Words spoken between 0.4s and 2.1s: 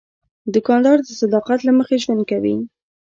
دوکاندار د صداقت له مخې